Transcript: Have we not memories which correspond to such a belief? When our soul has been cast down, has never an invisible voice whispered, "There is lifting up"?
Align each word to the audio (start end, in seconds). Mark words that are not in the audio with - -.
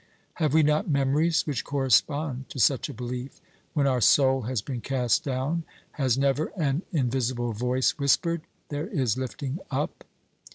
Have 0.41 0.55
we 0.55 0.63
not 0.63 0.89
memories 0.89 1.45
which 1.45 1.63
correspond 1.63 2.49
to 2.49 2.57
such 2.57 2.89
a 2.89 2.93
belief? 2.95 3.39
When 3.75 3.85
our 3.85 4.01
soul 4.01 4.41
has 4.49 4.59
been 4.63 4.81
cast 4.81 5.23
down, 5.23 5.63
has 5.91 6.17
never 6.17 6.51
an 6.57 6.81
invisible 6.91 7.53
voice 7.53 7.91
whispered, 7.99 8.41
"There 8.69 8.87
is 8.87 9.15
lifting 9.15 9.59
up"? 9.69 10.03